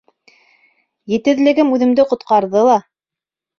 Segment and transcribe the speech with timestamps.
[1.13, 2.81] Етеҙлегем үҙемде ҡотҡарҙы ла.